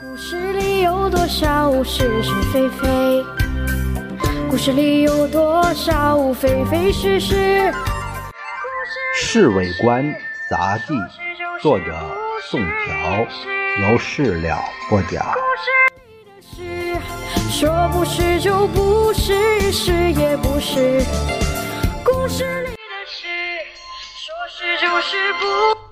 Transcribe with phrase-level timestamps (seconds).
[0.00, 3.24] 故事里有多少是是非非？
[4.48, 7.34] 故事里有多少非非是是？
[9.16, 10.04] 《侍卫官
[10.48, 10.94] 杂记》，
[11.60, 11.98] 作者
[12.48, 13.26] 宋条，
[13.90, 15.34] 由事了播讲。
[16.42, 16.96] 是
[17.50, 21.02] 说不是就不是，是也不是。
[22.04, 23.26] 故事里的事，
[24.16, 25.87] 说是就是不。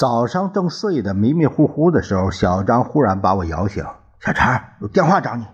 [0.00, 3.84] 早上正睡得迷迷糊糊的时候，小张忽然把我摇醒
[4.18, 5.46] ：“小陈，有电话找你。”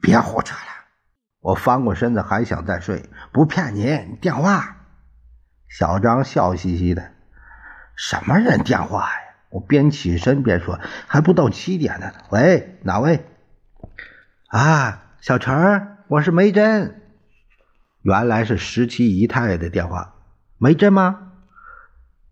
[0.00, 0.86] 别胡扯了！
[1.40, 3.10] 我翻过身子，还想再睡。
[3.30, 4.78] 不骗你，电话。
[5.68, 7.10] 小张笑嘻嘻的
[7.94, 9.16] ：“什么人电话呀？”
[9.52, 13.26] 我边起身边说：“还不到七点呢。”喂，哪位？
[14.48, 17.02] 啊，小陈，我是梅珍。
[18.00, 20.14] 原来是十七姨太的电话。
[20.56, 21.32] 梅珍吗？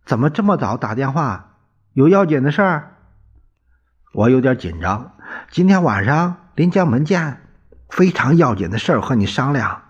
[0.04, 1.50] 怎么这么早打电话？
[1.92, 2.96] 有要紧的事儿？
[4.14, 5.12] 我有点紧张。
[5.50, 7.40] 今天晚上临江门见，
[7.88, 9.82] 非常要紧的事儿和你商量。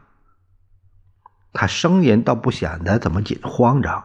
[1.52, 4.04] 他声音倒不显得怎么紧慌张。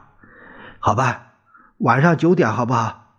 [0.79, 1.33] 好吧，
[1.77, 3.15] 晚上九点好不好？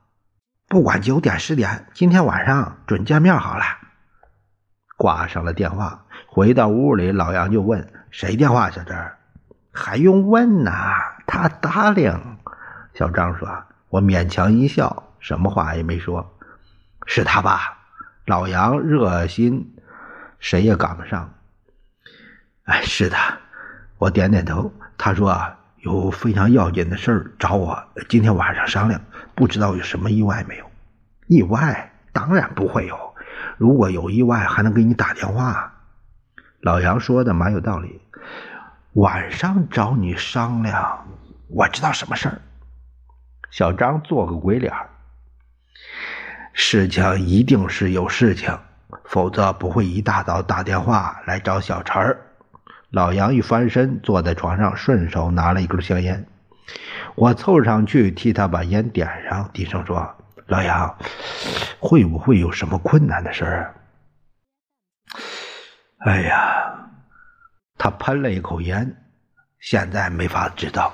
[0.68, 3.64] 不管九点十点，今天晚上准见面好了。
[4.96, 8.70] 挂上了电话，回到屋里，老杨就问：“谁电话？
[8.70, 9.12] 小张？
[9.72, 10.72] 还用问呐？
[11.26, 12.37] 他答应。”
[12.98, 13.48] 小张说
[13.90, 16.34] ：“我勉强一笑，什么话也没说。
[17.06, 17.78] 是他吧？”
[18.26, 19.72] 老杨热心，
[20.40, 21.32] 谁也赶不上。
[22.64, 23.16] 哎，是的，
[23.98, 24.72] 我点点头。
[24.98, 29.00] 他说：“啊，有非常要紧的事儿找我，今天晚上商量，
[29.36, 30.68] 不知道有什么意外没有？
[31.28, 33.14] 意外当然不会有。
[33.58, 35.72] 如果有意外，还能给你打电话。”
[36.62, 38.02] 老杨说的蛮有道理。
[38.94, 41.06] 晚上找你商量，
[41.46, 42.40] 我知道什么事儿。
[43.50, 44.72] 小张做个鬼脸
[46.52, 48.58] 事情一定是有事情，
[49.04, 52.18] 否则不会一大早打电话来找小陈儿。
[52.90, 56.26] 老杨一翻身坐在床上，顺手拿了一根香烟。
[57.14, 60.98] 我凑上去替他把烟点上，低声说：“老杨，
[61.78, 63.74] 会不会有什么困难的事儿？”
[66.06, 66.90] 哎呀，
[67.76, 68.96] 他喷了一口烟，
[69.60, 70.92] 现在没法知道，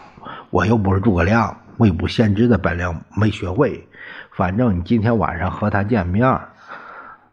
[0.51, 1.64] 我又不是诸葛亮。
[1.79, 3.89] 未卜先知的本领没学会，
[4.33, 6.41] 反正你今天晚上和他见面，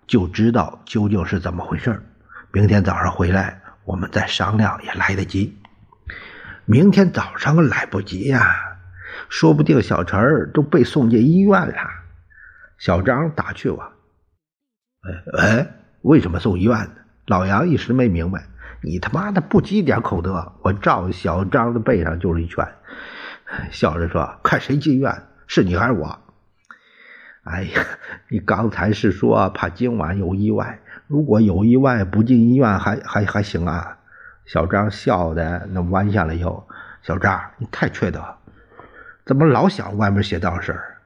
[0.08, 2.02] 就知道究竟是怎么回事。
[2.52, 5.58] 明天早上回来，我们再商量也来得及。
[6.66, 8.56] 明天早上来不及呀、
[9.30, 11.76] 说不定小陈儿都被送进医院了。
[12.78, 13.82] 小张打趣我
[15.08, 15.68] ：“哎哎，
[16.02, 16.92] 为什么送医院呢？”
[17.28, 18.44] 老杨一时没明白。
[18.84, 20.54] 你他妈的不积点口德！
[20.64, 22.68] 我照小张的背上就是一拳。
[23.72, 26.20] 笑着说：“看谁进院，是你还是我？”
[27.44, 27.84] 哎呀，
[28.30, 33.98] 你刚才是说怕今晚有意外，如果有意外不进医院还还还行啊？
[34.46, 36.68] 小张笑的那弯下了腰。
[37.02, 38.24] 小张，你太缺德，
[39.26, 40.98] 怎么老想外面邪道事儿？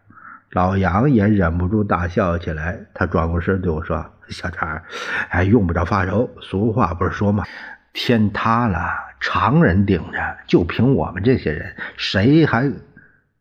[0.52, 2.80] 老杨也忍不住大笑起来。
[2.94, 4.82] 他转过身对我说：“小张，
[5.30, 6.30] 哎，用不着发愁。
[6.42, 7.46] 俗话不是说吗？
[7.94, 8.80] 天塌了。”
[9.20, 12.72] 常人顶着，就凭我们这些人，谁还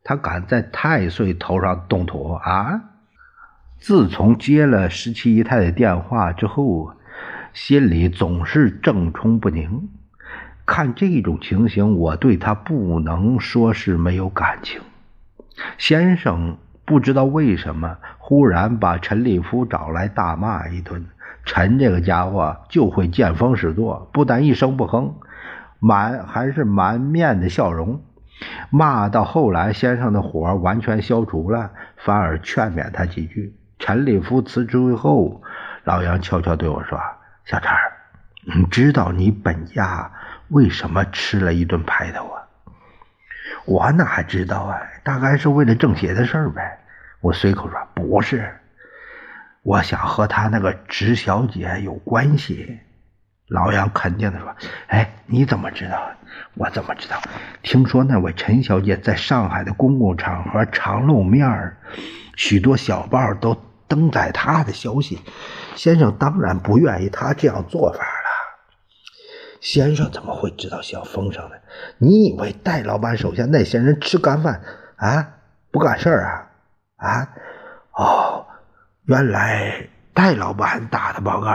[0.02, 2.80] 他敢在太岁头上动土啊？
[3.78, 6.92] 自从接了十七姨太的电话之后，
[7.52, 9.88] 心里总是正冲不宁。
[10.66, 14.80] 看这种情形，我对他不能说是没有感情。
[15.76, 16.56] 先生
[16.86, 21.04] 不知道为什么忽然把陈立夫找来大骂一顿。
[21.44, 25.12] 陈这个家伙就会见风使舵，不但一声不吭。
[25.86, 28.00] 满还是满面的笑容，
[28.70, 33.54] 骂到后来，先生的火完全消除了，反而劝勉他几句。
[33.78, 35.42] 陈立夫辞职后，
[35.82, 36.98] 老杨悄悄对我说
[37.44, 37.70] ：“小陈，
[38.56, 40.10] 你知道你本家
[40.48, 42.40] 为什么吃了一顿排头啊？”
[43.66, 44.80] 我哪知道啊？
[45.02, 46.78] 大概是为了政协的事儿呗。
[47.20, 48.54] 我随口说：“不是，
[49.62, 52.78] 我想和他那个直小姐有关系。”
[53.48, 54.54] 老杨肯定的说
[54.88, 56.10] ：“哎，你怎么知道？
[56.54, 57.20] 我怎么知道？
[57.62, 61.76] 听说那位陈小姐在上海的公共场合常露面，
[62.36, 63.56] 许多小报都
[63.86, 65.20] 登载她的消息。
[65.74, 68.24] 先生当然不愿意她这样做法了。
[69.60, 71.56] 先生怎么会知道小风声呢？
[71.98, 74.62] 你以为戴老板手下那些人吃干饭
[74.96, 75.34] 啊，
[75.70, 77.08] 不干事儿啊？
[77.08, 77.28] 啊？
[77.92, 78.46] 哦，
[79.04, 81.52] 原来戴老板打的报告。”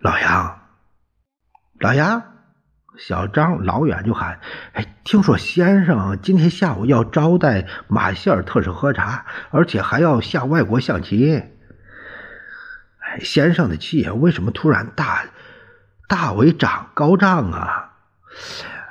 [0.00, 0.60] 老杨，
[1.80, 2.22] 老杨，
[2.98, 4.40] 小张老远就喊
[4.74, 11.42] ：“哎，听说先生今天下午要招待马歇尔特使喝茶，而且还要下外国象棋。
[13.20, 15.24] 先生的气为什么突然大
[16.08, 17.92] 大为涨高涨啊？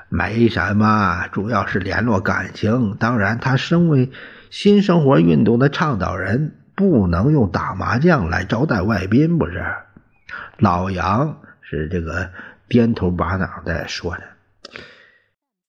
[0.10, 2.96] 没什么，主要是联络感情。
[3.00, 4.12] 当然，他身为
[4.50, 9.66] 新生活运动的倡导人，不能用打麻将来招待外宾，不是？
[10.58, 12.30] 老杨是这个。”
[12.70, 14.24] 颠头巴脑的说着，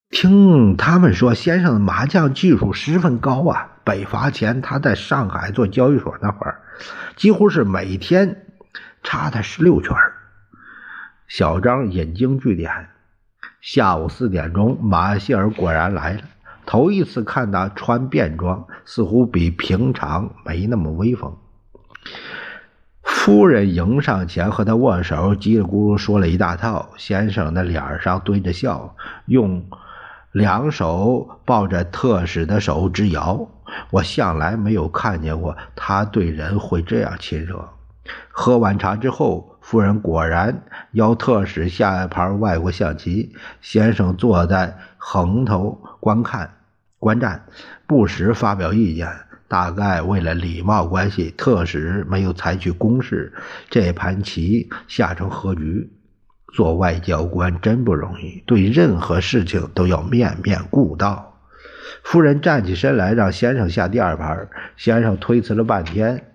[0.09, 3.73] 听他们说，先生的麻将技术十分高啊。
[3.85, 6.63] 北伐前，他在上海做交易所那会儿，
[7.15, 8.47] 几乎是每天
[9.03, 9.95] 插他十六圈。
[11.29, 12.89] 小张引经据典。
[13.61, 16.23] 下午四点钟，马歇尔果然来了。
[16.65, 21.37] 头一次看他穿便装，似乎比平常没那么威风。
[23.25, 26.91] 夫人迎上前和他握手，叽里咕噜说了一大套。
[26.99, 28.95] 先生的脸上堆着笑，
[29.25, 29.65] 用
[30.33, 33.49] 两手抱着特使的手直摇。
[33.89, 37.67] 我向来没有看见过他对人会这样亲热。
[38.29, 40.63] 喝完茶之后，夫人果然
[40.93, 43.35] 邀特使下一盘外国象棋。
[43.63, 46.51] 先生坐在横头观看
[46.99, 47.47] 观战，
[47.87, 49.09] 不时发表意见。
[49.55, 53.33] 大概为了礼貌关系，特使没有采取攻势。
[53.71, 55.93] 这盘棋下成和局。
[56.53, 61.39] 做外交官真不容易，对任何事情都要面面顾到。
[62.03, 64.49] 夫人站起身来，让先生下第二盘。
[64.77, 66.33] 先生推辞了半天，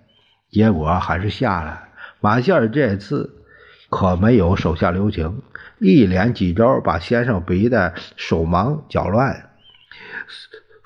[0.49, 1.89] 结果还是下了。
[2.21, 3.43] 马歇尔这次
[3.89, 5.41] 可没有手下留情，
[5.79, 9.49] 一连几招把先生逼得手忙脚乱。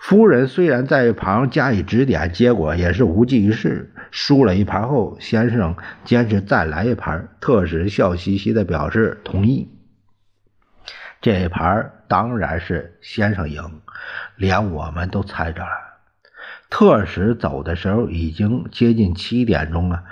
[0.04, 3.94] 夫人虽然在一旁加以指点，结果也是无济于事。
[4.12, 9.70] 输了一盘后，先生坚持再来一盘，特使笑嘻嘻的表示同意。
[11.22, 13.80] 这一盘当然是先生赢，
[14.36, 15.72] 连我们都猜着了。
[16.70, 20.04] 特使走的时候已经接近七点钟了，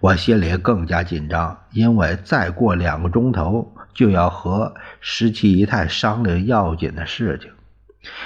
[0.00, 7.52] 我心里更加紧张，因为再过两个钟头就要和十七姨太商量要紧的事情。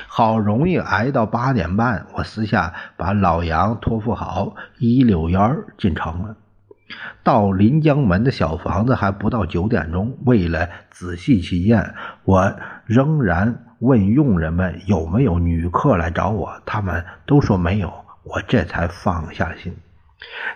[0.06, 6.36] 好容易挨到八点半，我私下把老杨托付好，一溜烟儿进城了。
[7.22, 10.18] 到临江门的小房子还不到九点钟。
[10.26, 11.94] 为了仔细起见，
[12.24, 17.92] 我仍然问佣人们有没有女客来找我，他们都说没有。
[18.24, 19.76] 我这才放下心，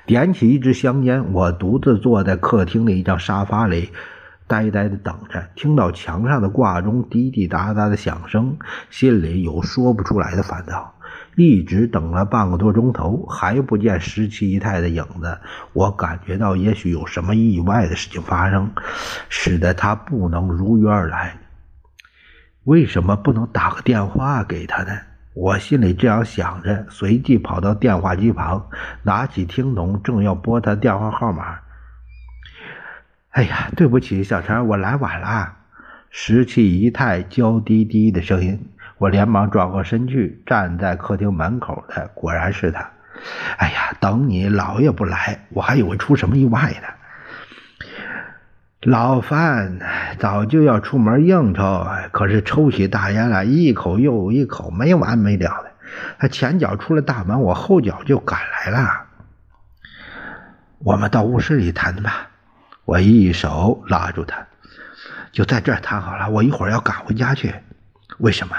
[0.06, 3.91] 点起一支香烟，我独自坐在客厅的一张沙发里。
[4.55, 8.56] 呆呆的等着，听到墙上的挂钟滴滴答答的响声，
[8.89, 10.95] 心里有说不出来的烦躁。
[11.35, 15.41] 一直等了半个多钟头，还不见十七姨太的影子，
[15.73, 18.71] 我感觉到也许有什么意外的事情发生，
[19.29, 21.37] 使得她不能如约而来。
[22.62, 24.93] 为什么不能打个电话给她呢？
[25.35, 28.69] 我心里这样想着，随即跑到电话机旁，
[29.03, 31.59] 拿起听筒，正要拨她电话号码。
[33.35, 35.57] 哎呀，对不起，小陈，我来晚了。
[36.09, 42.93] 十七姨太娇滴滴的声音，我连忙转过身去，站在客厅门口的果然是他。
[43.57, 46.89] 哎呀，等你老爷不来，我还以为出什么意外呢。
[48.83, 49.81] 老范
[50.21, 55.73] 早就要出门应酬，可是抽起大烟来，一口又一口，没完没了的。
[56.21, 59.07] 他前脚出了大门，我后脚就赶来了。
[60.79, 62.29] 我们到卧室里谈吧。
[62.85, 64.47] 我一手拉住他，
[65.33, 66.29] 就在这儿谈好了。
[66.29, 67.55] 我一会儿要赶回家去。
[68.19, 68.57] 为什么？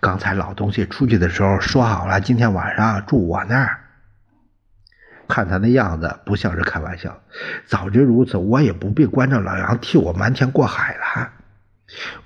[0.00, 3.80] 刚才老东西出去的时候说好了，今天晚上住我那儿。
[5.26, 7.20] 看他那样子，不像是开玩笑。
[7.66, 11.30] 早知如此，我也不必关着老杨替我瞒天过海了。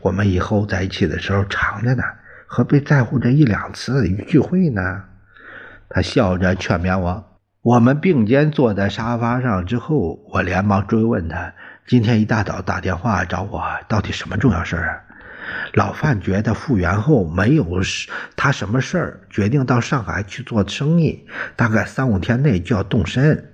[0.01, 2.03] 我们以后在一起的时候长着呢，
[2.47, 5.05] 何必在乎这一两次聚会呢？
[5.89, 7.28] 他笑着劝勉我。
[7.69, 11.53] 我们并肩坐在沙发上之后，我连忙追问他
[11.87, 15.05] ：“今天一大早打电话找我，到底什么重要事儿？”
[15.75, 17.67] 老范觉得复原后没有
[18.37, 23.53] 他什么事儿，决定到上海去做生意，大概三五天内就要动身。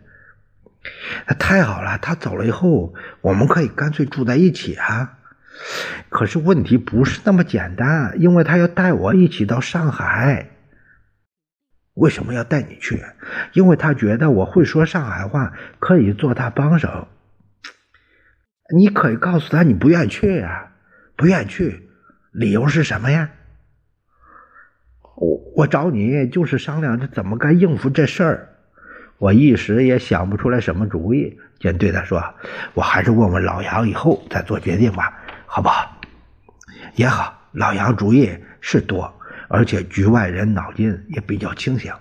[1.27, 5.15] 那太好了，他走了以后，我们可以干脆住在一起啊！
[6.09, 10.51] 可是问题不是那么简单，因为他要带我一起到上海。
[11.95, 13.03] 为什么要带你去？
[13.53, 17.09] 因为他觉得我会说上海话，可以做他帮手。
[18.77, 20.73] 你可以告诉他你不愿去呀，
[21.17, 21.89] 不愿去，
[22.33, 23.31] 理由是什么呀？
[25.17, 28.49] 我我找你就是商量着怎么该应付这事儿。
[29.19, 32.35] 我一时也想不出来什么主意，便对他说
[32.75, 36.01] ：“我还是问问老杨，以后再做决定吧，好不好？”
[36.97, 39.15] 也好，老杨主意是多，
[39.55, 41.93] 而且局外人脑筋也比较清醒。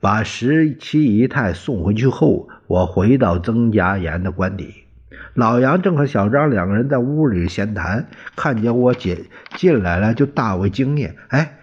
[0.00, 4.84] 把十七姨太送回去后，我回到曾家岩的官邸。
[5.32, 8.06] 老杨正和小张两个人在屋里闲谈，
[8.36, 9.24] 看见我姐
[9.56, 11.14] 进来了，就大为惊讶。
[11.28, 11.56] 哎，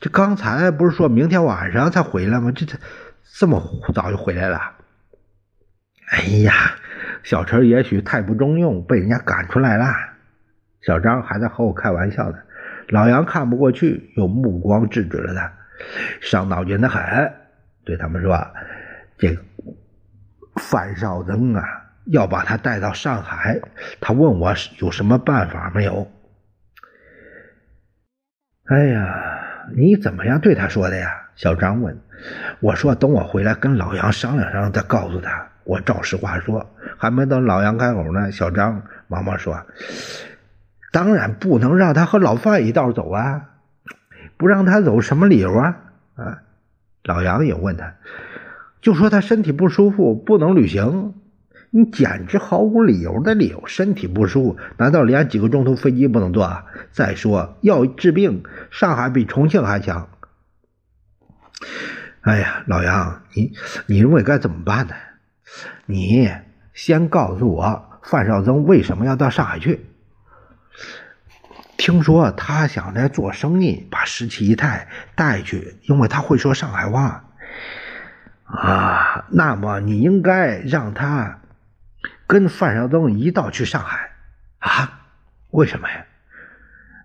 [0.00, 2.52] 这刚才不是说明天晚上才回来吗？
[2.54, 2.76] 这这
[3.38, 3.62] 这么
[3.94, 4.60] 早就回来了？
[6.10, 6.52] 哎呀，
[7.22, 9.86] 小陈也许太不中用，被人家赶出来了。
[10.82, 12.36] 小张还在和我开玩笑呢。
[12.90, 15.52] 老杨看不过去，用目光制止了他，
[16.20, 17.02] 伤脑筋的很，
[17.84, 18.38] 对他们说
[19.16, 19.42] ：“这个
[20.56, 21.62] 范绍增啊。”
[22.06, 23.60] 要把他带到上海，
[24.00, 26.10] 他问我有什么办法没有？
[28.64, 31.08] 哎呀，你怎么样对他说的呀？
[31.36, 31.96] 小张问。
[32.58, 35.46] 我说等我回来跟老杨商量商量再告诉他。
[35.62, 36.68] 我照实话说。
[36.98, 39.54] 还没等老杨开口呢，小张忙忙说
[40.90, 43.50] ：“当然不能让他和老范一道走啊！
[44.36, 45.76] 不让他走什么理由啊？”
[46.16, 46.42] 啊，
[47.04, 47.94] 老杨也问他，
[48.80, 51.14] 就说他身体不舒服，不能旅行。
[51.70, 56.66] 你简直毫无理由的理由，身体不舒服，难道连几个钟头飞机不能坐啊？
[56.90, 60.08] 再说要治病，上海比重庆还强。
[62.22, 63.52] 哎呀，老杨，你
[63.86, 64.94] 你认为该怎么办呢？
[65.86, 66.28] 你
[66.74, 69.86] 先告诉我，范少增为什么要到上海去？
[71.80, 77.24] 听说他想来做生意，把十七姨太带去，因为他会说上海话。
[78.44, 81.38] 啊，那么你应该让他。
[82.26, 84.10] 跟范少增一道去上海，
[84.58, 85.00] 啊？
[85.50, 86.04] 为什么呀？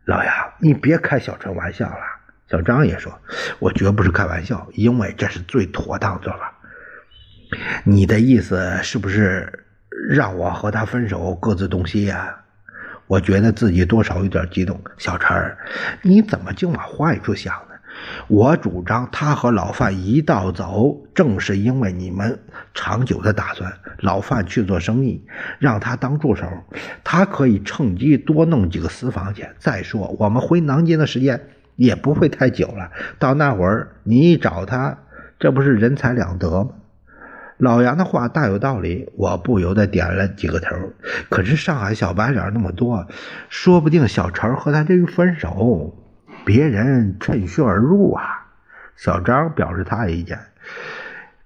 [0.03, 2.01] 老杨，你别开小陈玩笑了。
[2.47, 3.17] 小张也说，
[3.59, 6.53] 我绝不是开玩笑，因为这是最妥当做法。
[7.85, 9.65] 你的意思是不是
[10.09, 12.41] 让我和他分手，各自东西呀？
[13.07, 14.79] 我觉得自己多少有点激动。
[14.97, 15.55] 小陈，
[16.01, 17.75] 你怎么净往坏处想呢？
[18.27, 22.37] 我主张他和老范一道走，正是因为你们
[22.73, 23.71] 长久的打算。
[23.99, 25.23] 老范去做生意，
[25.59, 26.45] 让他当助手，
[27.03, 29.55] 他可以趁机多弄几个私房钱。
[29.59, 31.41] 再说，我们回南京的时间
[31.77, 34.97] 也不会太久了，到那会儿你一找他，
[35.39, 36.69] 这不是人财两得吗？
[37.57, 40.75] 老杨的话大有道理，我不由得点了几个头。
[41.29, 43.07] 可是上海小白脸那么多，
[43.49, 45.95] 说不定小陈和他这一分手。
[46.45, 48.23] 别人趁虚而入啊！
[48.95, 50.37] 小张表示他的意见，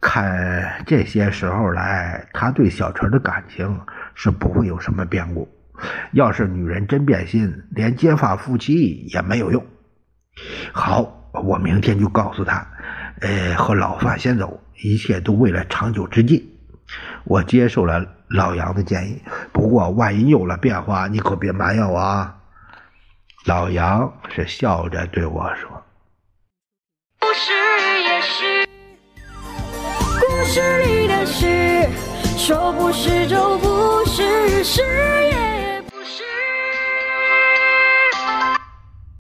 [0.01, 3.79] 看这些时候来，他对小陈的感情
[4.13, 5.47] 是不会有什么变故。
[6.11, 9.65] 要是女人真变心，连结发夫妻也没有用。
[10.73, 12.67] 好，我明天就告诉他，
[13.21, 16.57] 呃，和老范先走，一切都为了长久之计。
[17.23, 19.21] 我接受了老杨的建议，
[19.51, 22.35] 不过万一有了变化，你可别埋怨我啊。
[23.45, 25.69] 老杨是笑着对我说
[27.21, 27.51] ：“故事，
[30.85, 31.87] 里的事，
[32.37, 35.18] 说不是就不是，是。”